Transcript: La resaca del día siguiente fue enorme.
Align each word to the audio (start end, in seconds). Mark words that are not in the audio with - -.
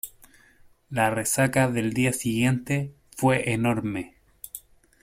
La 0.89 1.11
resaca 1.11 1.69
del 1.69 1.93
día 1.93 2.11
siguiente 2.11 2.91
fue 3.15 3.51
enorme. 3.51 4.15